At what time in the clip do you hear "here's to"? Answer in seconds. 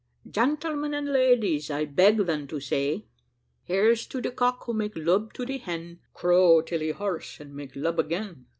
3.61-4.19